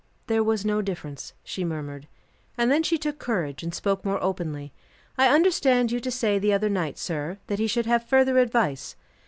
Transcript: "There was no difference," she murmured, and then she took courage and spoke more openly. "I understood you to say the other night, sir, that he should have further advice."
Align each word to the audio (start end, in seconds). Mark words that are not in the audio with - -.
"There 0.25 0.43
was 0.43 0.65
no 0.65 0.81
difference," 0.81 1.33
she 1.43 1.63
murmured, 1.63 2.07
and 2.57 2.71
then 2.71 2.81
she 2.81 2.97
took 2.97 3.19
courage 3.19 3.61
and 3.61 3.71
spoke 3.71 4.03
more 4.03 4.17
openly. 4.23 4.73
"I 5.15 5.27
understood 5.27 5.91
you 5.91 5.99
to 5.99 6.09
say 6.09 6.39
the 6.39 6.53
other 6.53 6.69
night, 6.69 6.97
sir, 6.97 7.37
that 7.45 7.59
he 7.59 7.67
should 7.67 7.85
have 7.85 8.03
further 8.09 8.39
advice." 8.39 8.95